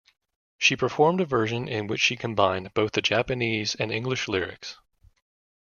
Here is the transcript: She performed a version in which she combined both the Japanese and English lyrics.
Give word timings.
She 0.57 0.75
performed 0.75 1.21
a 1.21 1.25
version 1.25 1.67
in 1.67 1.85
which 1.85 2.01
she 2.01 2.15
combined 2.15 2.73
both 2.73 2.93
the 2.93 3.03
Japanese 3.03 3.75
and 3.75 3.91
English 3.91 4.27
lyrics. 4.27 4.79